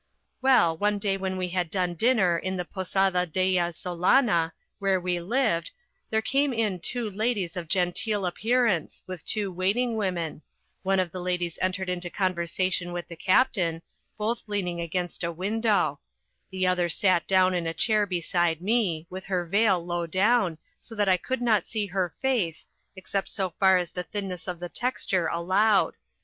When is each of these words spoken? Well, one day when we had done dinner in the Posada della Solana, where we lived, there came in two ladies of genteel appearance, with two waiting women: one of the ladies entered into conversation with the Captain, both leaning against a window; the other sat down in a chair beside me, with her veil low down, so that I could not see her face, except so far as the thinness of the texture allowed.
Well, 0.41 0.75
one 0.75 0.97
day 0.97 1.15
when 1.15 1.37
we 1.37 1.49
had 1.49 1.69
done 1.69 1.93
dinner 1.93 2.35
in 2.35 2.57
the 2.57 2.65
Posada 2.65 3.27
della 3.27 3.71
Solana, 3.71 4.51
where 4.79 4.99
we 4.99 5.19
lived, 5.19 5.69
there 6.09 6.23
came 6.23 6.51
in 6.51 6.79
two 6.79 7.07
ladies 7.07 7.55
of 7.55 7.67
genteel 7.67 8.25
appearance, 8.25 9.03
with 9.05 9.23
two 9.23 9.51
waiting 9.51 9.95
women: 9.95 10.41
one 10.81 10.99
of 10.99 11.11
the 11.11 11.21
ladies 11.21 11.59
entered 11.61 11.87
into 11.87 12.09
conversation 12.09 12.93
with 12.93 13.09
the 13.09 13.15
Captain, 13.15 13.83
both 14.17 14.41
leaning 14.47 14.81
against 14.81 15.23
a 15.23 15.31
window; 15.31 15.99
the 16.49 16.65
other 16.65 16.89
sat 16.89 17.27
down 17.27 17.53
in 17.53 17.67
a 17.67 17.71
chair 17.75 18.07
beside 18.07 18.59
me, 18.59 19.05
with 19.07 19.25
her 19.25 19.45
veil 19.45 19.85
low 19.85 20.07
down, 20.07 20.57
so 20.79 20.95
that 20.95 21.09
I 21.09 21.17
could 21.17 21.43
not 21.43 21.67
see 21.67 21.85
her 21.85 22.11
face, 22.19 22.67
except 22.95 23.29
so 23.29 23.51
far 23.51 23.77
as 23.77 23.91
the 23.91 24.01
thinness 24.01 24.47
of 24.47 24.59
the 24.59 24.67
texture 24.67 25.27
allowed. 25.27 25.93